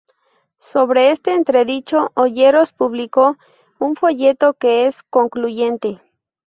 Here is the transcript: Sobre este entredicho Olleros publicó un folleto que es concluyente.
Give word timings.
Sobre 0.57 1.11
este 1.11 1.35
entredicho 1.35 2.11
Olleros 2.15 2.73
publicó 2.73 3.37
un 3.77 3.95
folleto 3.95 4.55
que 4.55 4.87
es 4.87 5.03
concluyente. 5.03 6.01